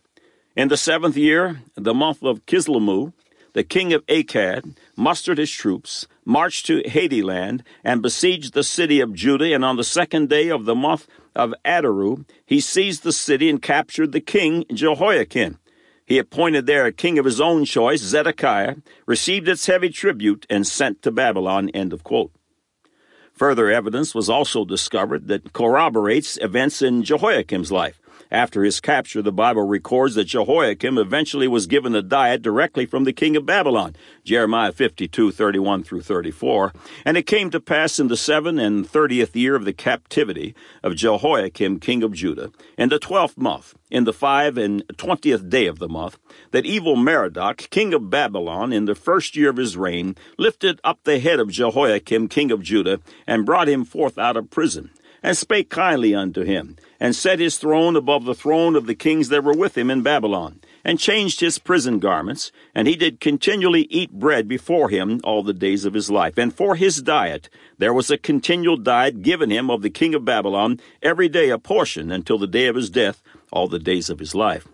In 0.57 0.69
the 0.69 0.76
seventh 0.76 1.16
year, 1.16 1.62
the 1.75 1.95
month 1.95 2.23
of 2.23 2.45
Kislewu, 2.45 3.14
the 3.54 3.64
king 3.64 3.92
of 3.92 4.04
Akkad 4.06 4.76
mustered 4.96 5.38
his 5.38 5.50
troops, 5.50 6.06
marched 6.25 6.66
to 6.66 6.82
Hatti-land, 6.88 7.64
and 7.82 8.02
besieged 8.02 8.52
the 8.52 8.62
city 8.62 9.00
of 9.00 9.14
Judah, 9.14 9.54
and 9.54 9.64
on 9.64 9.76
the 9.76 9.84
second 9.84 10.28
day 10.28 10.50
of 10.50 10.66
the 10.66 10.75
month 10.75 11.08
of 11.34 11.54
Adaru, 11.64 12.26
he 12.44 12.61
seized 12.61 13.02
the 13.02 13.12
city 13.12 13.49
and 13.49 13.62
captured 13.62 14.12
the 14.12 14.20
king 14.20 14.64
Jehoiakim. 14.73 15.58
He 16.06 16.18
appointed 16.18 16.66
there 16.66 16.84
a 16.84 16.92
king 16.92 17.18
of 17.18 17.25
his 17.25 17.40
own 17.40 17.64
choice, 17.64 18.02
Zedekiah, 18.02 18.76
received 19.06 19.49
its 19.49 19.66
heavy 19.66 19.88
tribute, 19.88 20.46
and 20.50 20.66
sent 20.66 21.00
to 21.02 21.11
Babylon. 21.11 21.70
End 21.70 21.92
of 21.92 22.04
quote. 22.04 22.30
Further 23.32 23.70
evidence 23.70 24.14
was 24.14 24.28
also 24.28 24.64
discovered 24.64 25.28
that 25.28 25.52
corroborates 25.52 26.38
events 26.40 26.82
in 26.82 27.02
Jehoiakim's 27.02 27.73
life. 27.73 28.00
After 28.31 28.64
his 28.64 28.81
capture, 28.81 29.23
the 29.23 29.33
Bible 29.33 29.62
records 29.62 30.14
that 30.14 30.25
Jehoiakim 30.25 30.99
eventually 30.99 31.47
was 31.47 31.66
given 31.66 31.95
a 31.95 32.02
diet 32.02 32.43
directly 32.43 32.87
from 32.87 33.04
the 33.04 33.12
king 33.12 33.37
of 33.37 33.47
Babylon, 33.47 33.95
Jeremiah 34.25 34.73
52, 34.73 35.31
31 35.31 35.85
through 35.85 36.02
34. 36.02 36.73
And 37.04 37.16
it 37.16 37.26
came 37.26 37.50
to 37.50 37.61
pass 37.61 37.99
in 37.99 38.09
the 38.09 38.16
seventh 38.16 38.59
and 38.59 38.88
thirtieth 38.88 39.37
year 39.37 39.54
of 39.54 39.64
the 39.64 39.73
captivity 39.73 40.54
of 40.83 40.97
Jehoiachin, 40.97 41.81
king 41.81 42.02
of 42.02 42.12
Judah, 42.12 42.50
in 42.78 42.88
the 42.88 42.99
twelfth 42.99 43.37
month, 43.37 43.75
in 43.90 44.04
the 44.04 44.12
five 44.12 44.57
and 44.57 44.83
twentieth 44.97 45.49
day 45.49 45.66
of 45.66 45.78
the 45.78 45.88
month, 45.88 46.19
that 46.50 46.66
evil 46.66 46.97
Merodach, 46.97 47.69
king 47.71 47.93
of 47.93 48.11
Babylon, 48.11 48.73
in 48.73 48.87
the 48.87 48.95
first 48.95 49.37
year 49.37 49.50
of 49.50 49.57
his 49.57 49.76
reign, 49.76 50.16
lifted 50.38 50.81
up 50.83 51.00
the 51.04 51.19
head 51.19 51.40
of 51.40 51.50
Jehoiachin, 51.50 52.28
king 52.28 52.50
of 52.50 52.62
Judah, 52.62 53.00
and 53.26 53.47
brought 53.47 53.69
him 53.69 53.85
forth 53.85 54.19
out 54.19 54.37
of 54.37 54.50
prison 54.50 54.90
and 55.25 55.38
spake 55.38 55.71
kindly 55.71 56.14
unto 56.14 56.43
him, 56.43 56.76
and 57.00 57.16
set 57.16 57.38
his 57.38 57.57
throne 57.57 57.97
above 57.97 58.26
the 58.26 58.35
throne 58.35 58.76
of 58.76 58.87
the 58.87 58.95
kings 58.95 59.31
that 59.31 59.43
were 59.43 59.54
with 59.54 59.76
him 59.76 59.90
in 59.90 60.02
Babylon, 60.02 60.61
and 60.85 60.99
changed 60.99 61.40
his 61.40 61.59
prison 61.59 61.99
garments, 61.99 62.52
and 62.75 62.87
he 62.87 62.95
did 62.95 63.21
continually 63.21 63.87
eat 63.88 64.12
bread 64.12 64.47
before 64.47 64.90
him 64.90 65.23
all 65.25 65.43
the 65.43 65.54
days 65.54 65.87
of 65.87 65.95
his 65.95 66.11
life. 66.11 66.37
And 66.37 66.54
for 66.54 66.76
his 66.76 67.00
diet 67.00 67.49
there 67.78 67.95
was 67.95 68.11
a 68.11 68.19
continual 68.19 68.76
diet 68.76 69.23
given 69.23 69.49
him 69.49 69.71
of 69.71 69.81
the 69.81 69.88
king 69.88 70.14
of 70.14 70.26
Babylon, 70.26 70.78
every 71.02 71.31
day 71.31 71.49
a 71.49 71.59
portion 71.59 72.12
until 72.12 72.37
the 72.37 72.47
day 72.47 72.66
of 72.66 72.76
his 72.76 72.90
death, 72.90 73.23
all 73.50 73.66
the 73.66 73.78
days 73.78 74.11
of 74.11 74.19
his 74.19 74.35
life. 74.35 74.69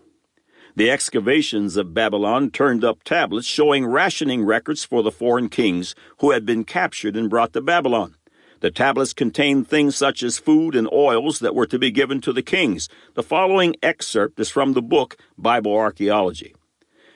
The 0.75 0.91
excavations 0.91 1.77
of 1.77 1.93
Babylon 1.93 2.51
turned 2.51 2.83
up 2.83 3.03
tablets 3.03 3.47
showing 3.47 3.85
rationing 3.85 4.43
records 4.43 4.83
for 4.83 5.01
the 5.01 5.11
foreign 5.11 5.47
kings 5.47 5.95
who 6.19 6.31
had 6.31 6.45
been 6.45 6.65
captured 6.65 7.15
and 7.15 7.29
brought 7.29 7.53
to 7.53 7.61
Babylon. 7.61 8.15
The 8.61 8.69
tablets 8.69 9.13
contained 9.13 9.67
things 9.67 9.95
such 9.95 10.21
as 10.21 10.37
food 10.37 10.75
and 10.75 10.87
oils 10.93 11.39
that 11.39 11.55
were 11.55 11.65
to 11.65 11.79
be 11.79 11.89
given 11.89 12.21
to 12.21 12.31
the 12.31 12.43
kings. 12.43 12.89
The 13.15 13.23
following 13.23 13.75
excerpt 13.81 14.39
is 14.39 14.51
from 14.51 14.73
the 14.73 14.83
book 14.83 15.17
Bible 15.35 15.75
Archaeology. 15.75 16.53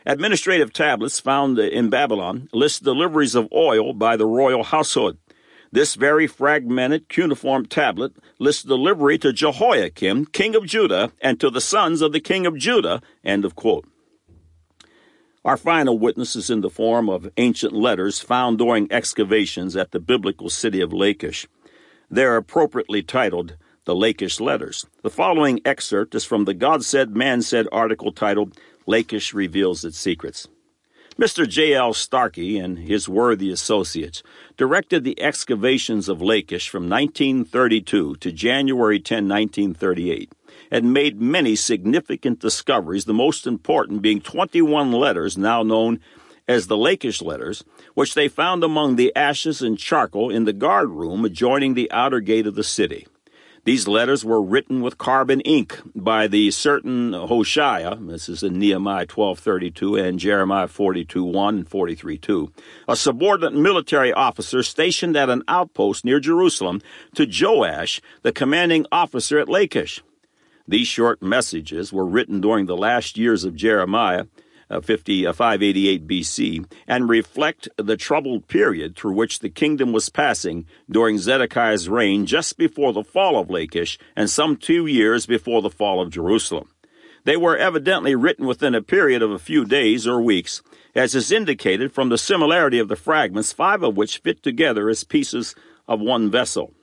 Administrative 0.07 0.73
tablets 0.73 1.19
found 1.19 1.59
in 1.59 1.91
Babylon 1.91 2.49
list 2.51 2.83
deliveries 2.83 3.35
of 3.35 3.47
oil 3.53 3.93
by 3.93 4.17
the 4.17 4.25
royal 4.25 4.63
household. 4.63 5.17
This 5.71 5.93
very 5.93 6.25
fragmented 6.25 7.09
cuneiform 7.09 7.67
tablet 7.67 8.13
lists 8.39 8.63
delivery 8.63 9.19
to 9.19 9.31
Jehoiakim, 9.31 10.25
king 10.27 10.55
of 10.55 10.65
Judah, 10.65 11.11
and 11.21 11.39
to 11.39 11.51
the 11.51 11.61
sons 11.61 12.01
of 12.01 12.11
the 12.11 12.19
king 12.19 12.47
of 12.47 12.57
Judah. 12.57 13.03
End 13.23 13.45
of 13.45 13.55
quote. 13.55 13.85
Our 15.45 15.57
final 15.57 15.99
witness 15.99 16.35
is 16.35 16.49
in 16.49 16.61
the 16.61 16.71
form 16.71 17.07
of 17.07 17.29
ancient 17.37 17.71
letters 17.71 18.19
found 18.19 18.57
during 18.57 18.91
excavations 18.91 19.75
at 19.75 19.91
the 19.91 19.99
biblical 19.99 20.49
city 20.49 20.81
of 20.81 20.91
Lachish. 20.91 21.45
They're 22.09 22.35
appropriately 22.35 23.03
titled 23.03 23.55
the 23.83 23.93
Lachish 23.93 24.39
Letters. 24.39 24.87
The 25.03 25.11
following 25.11 25.61
excerpt 25.63 26.15
is 26.15 26.25
from 26.25 26.45
the 26.45 26.55
God 26.55 26.83
Said, 26.83 27.15
Man 27.15 27.43
Said 27.43 27.67
article 27.71 28.11
titled 28.11 28.57
Lachish 28.87 29.35
Reveals 29.35 29.85
Its 29.85 29.99
Secrets. 29.99 30.47
Mr. 31.19 31.47
J.L. 31.47 31.93
Starkey 31.93 32.57
and 32.57 32.79
his 32.79 33.07
worthy 33.07 33.51
associates 33.51 34.23
directed 34.57 35.03
the 35.03 35.21
excavations 35.21 36.09
of 36.09 36.23
Lachish 36.23 36.69
from 36.69 36.89
1932 36.89 38.15
to 38.15 38.31
January 38.31 38.99
10, 38.99 39.29
1938 39.29 40.31
and 40.71 40.93
made 40.93 41.21
many 41.21 41.55
significant 41.55 42.39
discoveries, 42.39 43.05
the 43.05 43.13
most 43.13 43.47
important 43.47 44.01
being 44.01 44.21
21 44.21 44.91
letters 44.91 45.37
now 45.37 45.63
known 45.63 45.99
as 46.47 46.67
the 46.67 46.77
Lachish 46.77 47.21
letters, 47.21 47.63
which 47.93 48.13
they 48.13 48.27
found 48.27 48.63
among 48.63 48.95
the 48.95 49.15
ashes 49.15 49.61
and 49.61 49.77
charcoal 49.77 50.29
in 50.29 50.45
the 50.45 50.53
guard 50.53 50.89
room 50.89 51.25
adjoining 51.25 51.73
the 51.73 51.91
outer 51.91 52.19
gate 52.19 52.47
of 52.47 52.55
the 52.55 52.63
city. 52.63 53.07
These 53.63 53.87
letters 53.87 54.23
were 54.23 54.43
written 54.43 54.81
with 54.81 54.99
carbon 54.99 55.41
ink 55.41 55.81
by 55.95 56.27
the 56.27 56.51
certain 56.51 57.13
Hoshea, 57.13 57.97
this 57.99 58.29
is 58.29 58.43
in 58.43 58.59
Nehemiah 58.59 59.07
12:32 59.07 59.95
and 59.99 60.19
Jeremiah 60.19 60.67
42:1 60.67 61.57
and 61.57 61.67
43:2, 61.67 62.51
a 62.87 62.95
subordinate 62.95 63.55
military 63.55 64.13
officer 64.13 64.61
stationed 64.61 65.17
at 65.17 65.31
an 65.31 65.41
outpost 65.47 66.05
near 66.05 66.19
Jerusalem 66.19 66.79
to 67.15 67.25
Joash, 67.25 68.01
the 68.21 68.31
commanding 68.31 68.85
officer 68.91 69.39
at 69.39 69.49
Lachish. 69.49 70.03
These 70.67 70.87
short 70.87 71.21
messages 71.21 71.93
were 71.93 72.05
written 72.05 72.41
during 72.41 72.65
the 72.65 72.77
last 72.77 73.17
years 73.17 73.43
of 73.43 73.55
Jeremiah, 73.55 74.25
uh, 74.69 74.81
50, 74.81 75.27
uh, 75.27 75.33
588 75.33 76.07
BC, 76.07 76.65
and 76.87 77.07
reflect 77.07 77.69
the 77.77 77.95
troubled 77.95 78.47
period 78.47 78.95
through 78.95 79.13
which 79.13 79.39
the 79.39 79.49
kingdom 79.49 79.93
was 79.93 80.09
passing 80.09 80.65
during 80.89 81.19
Zedekiah's 81.19 81.87
reign 81.87 82.25
just 82.25 82.57
before 82.57 82.93
the 82.93 83.03
fall 83.03 83.39
of 83.39 83.51
Lachish 83.51 83.99
and 84.15 84.27
some 84.27 84.57
two 84.57 84.87
years 84.87 85.27
before 85.27 85.61
the 85.61 85.69
fall 85.69 86.01
of 86.01 86.09
Jerusalem. 86.09 86.67
They 87.25 87.37
were 87.37 87.57
evidently 87.57 88.15
written 88.15 88.45
within 88.45 88.75
a 88.75 88.81
period 88.81 89.21
of 89.21 89.31
a 89.31 89.39
few 89.39 89.65
days 89.65 90.07
or 90.07 90.21
weeks, 90.21 90.61
as 90.95 91.15
is 91.15 91.31
indicated 91.31 91.91
from 91.91 92.09
the 92.09 92.17
similarity 92.17 92.79
of 92.79 92.87
the 92.87 92.95
fragments, 92.95 93.51
five 93.51 93.83
of 93.83 93.97
which 93.97 94.19
fit 94.19 94.41
together 94.41 94.89
as 94.89 95.03
pieces 95.03 95.55
of 95.87 95.99
one 95.99 96.29
vessel. 96.29 96.73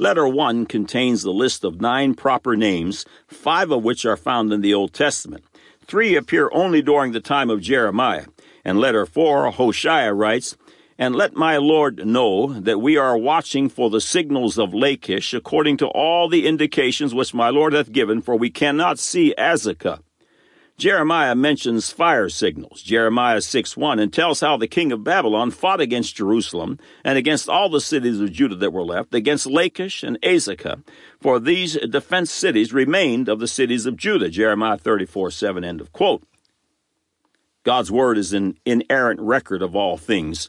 Letter 0.00 0.26
1 0.26 0.64
contains 0.64 1.22
the 1.22 1.30
list 1.30 1.62
of 1.62 1.82
nine 1.82 2.14
proper 2.14 2.56
names, 2.56 3.04
five 3.26 3.70
of 3.70 3.84
which 3.84 4.06
are 4.06 4.16
found 4.16 4.50
in 4.50 4.62
the 4.62 4.72
Old 4.72 4.94
Testament. 4.94 5.44
Three 5.86 6.16
appear 6.16 6.48
only 6.54 6.80
during 6.80 7.12
the 7.12 7.20
time 7.20 7.50
of 7.50 7.60
Jeremiah. 7.60 8.24
And 8.64 8.80
letter 8.80 9.04
4, 9.04 9.50
Hoshea 9.50 10.10
writes, 10.14 10.56
And 10.96 11.14
let 11.14 11.36
my 11.36 11.58
Lord 11.58 12.06
know 12.06 12.58
that 12.60 12.80
we 12.80 12.96
are 12.96 13.18
watching 13.18 13.68
for 13.68 13.90
the 13.90 14.00
signals 14.00 14.58
of 14.58 14.72
Lachish, 14.72 15.34
according 15.34 15.76
to 15.76 15.88
all 15.88 16.30
the 16.30 16.46
indications 16.46 17.12
which 17.12 17.34
my 17.34 17.50
Lord 17.50 17.74
hath 17.74 17.92
given, 17.92 18.22
for 18.22 18.36
we 18.36 18.48
cannot 18.48 18.98
see 18.98 19.34
Azekah. 19.36 20.00
Jeremiah 20.80 21.34
mentions 21.34 21.90
fire 21.90 22.30
signals, 22.30 22.80
Jeremiah 22.80 23.42
6 23.42 23.76
1, 23.76 23.98
and 23.98 24.10
tells 24.10 24.40
how 24.40 24.56
the 24.56 24.66
king 24.66 24.92
of 24.92 25.04
Babylon 25.04 25.50
fought 25.50 25.78
against 25.78 26.16
Jerusalem 26.16 26.78
and 27.04 27.18
against 27.18 27.50
all 27.50 27.68
the 27.68 27.82
cities 27.82 28.18
of 28.18 28.32
Judah 28.32 28.56
that 28.56 28.72
were 28.72 28.82
left, 28.82 29.14
against 29.14 29.44
Lachish 29.44 30.02
and 30.02 30.18
Azekah, 30.22 30.82
for 31.20 31.38
these 31.38 31.74
defense 31.74 32.32
cities 32.32 32.72
remained 32.72 33.28
of 33.28 33.40
the 33.40 33.46
cities 33.46 33.84
of 33.84 33.98
Judah. 33.98 34.30
Jeremiah 34.30 34.78
34 34.78 35.30
7, 35.30 35.64
end 35.64 35.82
of 35.82 35.92
quote. 35.92 36.22
God's 37.62 37.90
word 37.92 38.16
is 38.16 38.32
an 38.32 38.56
inerrant 38.64 39.20
record 39.20 39.60
of 39.60 39.76
all 39.76 39.98
things. 39.98 40.48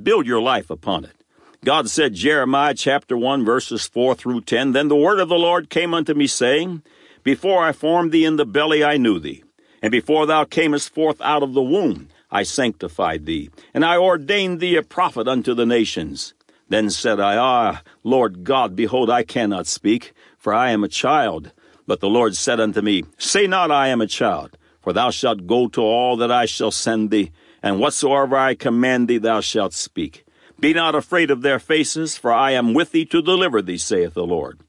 Build 0.00 0.26
your 0.26 0.42
life 0.42 0.68
upon 0.68 1.06
it. 1.06 1.16
God 1.64 1.88
said, 1.88 2.12
Jeremiah 2.12 2.74
chapter 2.74 3.16
1, 3.16 3.42
verses 3.42 3.86
4 3.86 4.16
through 4.16 4.42
10, 4.42 4.72
Then 4.72 4.88
the 4.88 4.96
word 4.96 5.18
of 5.18 5.30
the 5.30 5.36
Lord 5.36 5.70
came 5.70 5.94
unto 5.94 6.12
me, 6.12 6.26
saying, 6.26 6.82
Before 7.22 7.64
I 7.64 7.72
formed 7.72 8.12
thee 8.12 8.26
in 8.26 8.36
the 8.36 8.44
belly, 8.44 8.84
I 8.84 8.98
knew 8.98 9.18
thee. 9.18 9.42
And 9.82 9.90
before 9.90 10.26
thou 10.26 10.44
camest 10.44 10.94
forth 10.94 11.20
out 11.20 11.42
of 11.42 11.54
the 11.54 11.62
womb, 11.62 12.08
I 12.30 12.44
sanctified 12.44 13.26
thee, 13.26 13.50
and 13.74 13.84
I 13.84 13.98
ordained 13.98 14.60
thee 14.60 14.76
a 14.76 14.82
prophet 14.82 15.28
unto 15.28 15.52
the 15.52 15.66
nations. 15.66 16.32
Then 16.68 16.88
said 16.88 17.20
I, 17.20 17.36
Ah, 17.36 17.82
Lord 18.04 18.44
God, 18.44 18.74
behold, 18.74 19.10
I 19.10 19.24
cannot 19.24 19.66
speak, 19.66 20.14
for 20.38 20.54
I 20.54 20.70
am 20.70 20.84
a 20.84 20.88
child. 20.88 21.52
But 21.86 22.00
the 22.00 22.08
Lord 22.08 22.36
said 22.36 22.60
unto 22.60 22.80
me, 22.80 23.04
Say 23.18 23.46
not, 23.46 23.70
I 23.70 23.88
am 23.88 24.00
a 24.00 24.06
child, 24.06 24.56
for 24.80 24.92
thou 24.92 25.10
shalt 25.10 25.46
go 25.46 25.68
to 25.68 25.82
all 25.82 26.16
that 26.16 26.30
I 26.30 26.46
shall 26.46 26.70
send 26.70 27.10
thee, 27.10 27.32
and 27.62 27.78
whatsoever 27.78 28.36
I 28.36 28.54
command 28.54 29.08
thee 29.08 29.18
thou 29.18 29.40
shalt 29.40 29.74
speak. 29.74 30.24
Be 30.58 30.72
not 30.72 30.94
afraid 30.94 31.30
of 31.30 31.42
their 31.42 31.58
faces, 31.58 32.16
for 32.16 32.32
I 32.32 32.52
am 32.52 32.72
with 32.72 32.92
thee 32.92 33.04
to 33.06 33.20
deliver 33.20 33.60
thee, 33.60 33.78
saith 33.78 34.14
the 34.14 34.24
Lord. 34.24 34.60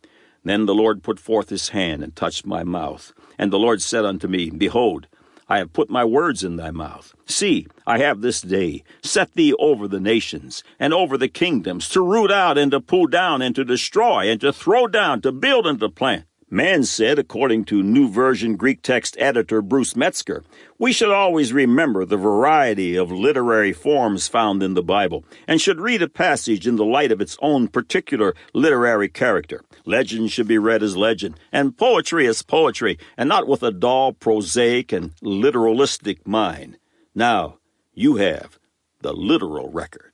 Then 0.43 0.65
the 0.65 0.75
Lord 0.75 1.03
put 1.03 1.19
forth 1.19 1.49
his 1.49 1.69
hand 1.69 2.03
and 2.03 2.15
touched 2.15 2.45
my 2.45 2.63
mouth. 2.63 3.13
And 3.37 3.51
the 3.51 3.59
Lord 3.59 3.81
said 3.81 4.05
unto 4.05 4.27
me, 4.27 4.49
Behold, 4.49 5.07
I 5.49 5.57
have 5.57 5.73
put 5.73 5.89
my 5.89 6.05
words 6.05 6.43
in 6.43 6.55
thy 6.55 6.71
mouth. 6.71 7.13
See, 7.25 7.67
I 7.85 7.99
have 7.99 8.21
this 8.21 8.41
day 8.41 8.83
set 9.01 9.33
thee 9.33 9.53
over 9.59 9.87
the 9.87 9.99
nations 9.99 10.63
and 10.79 10.93
over 10.93 11.17
the 11.17 11.27
kingdoms, 11.27 11.89
to 11.89 12.01
root 12.01 12.31
out 12.31 12.57
and 12.57 12.71
to 12.71 12.79
pull 12.79 13.07
down 13.07 13.41
and 13.41 13.53
to 13.55 13.65
destroy 13.65 14.29
and 14.29 14.39
to 14.41 14.53
throw 14.53 14.87
down, 14.87 15.21
to 15.21 15.31
build 15.31 15.67
and 15.67 15.79
to 15.79 15.89
plant. 15.89 16.25
Man 16.53 16.83
said, 16.83 17.17
according 17.17 17.65
to 17.65 17.81
New 17.81 18.07
Version 18.07 18.57
Greek 18.57 18.83
text 18.83 19.15
editor 19.17 19.59
Bruce 19.59 19.95
Metzger, 19.95 20.43
we 20.77 20.93
should 20.93 21.09
always 21.09 21.51
remember 21.51 22.05
the 22.05 22.15
variety 22.15 22.95
of 22.95 23.11
literary 23.11 23.73
forms 23.73 24.27
found 24.27 24.61
in 24.61 24.75
the 24.75 24.83
Bible 24.83 25.25
and 25.47 25.59
should 25.59 25.81
read 25.81 26.03
a 26.03 26.07
passage 26.07 26.67
in 26.67 26.75
the 26.75 26.85
light 26.85 27.11
of 27.11 27.19
its 27.19 27.39
own 27.41 27.69
particular 27.69 28.35
literary 28.53 29.09
character. 29.09 29.63
Legend 29.85 30.31
should 30.31 30.47
be 30.47 30.59
read 30.59 30.83
as 30.83 30.95
legend, 30.95 31.39
and 31.51 31.75
poetry 31.75 32.27
as 32.27 32.43
poetry, 32.43 32.99
and 33.17 33.27
not 33.27 33.47
with 33.47 33.63
a 33.63 33.71
dull, 33.71 34.13
prosaic, 34.13 34.91
and 34.91 35.15
literalistic 35.23 36.19
mind. 36.27 36.77
Now, 37.15 37.57
you 37.95 38.17
have 38.17 38.59
the 39.01 39.13
literal 39.13 39.69
record. 39.69 40.12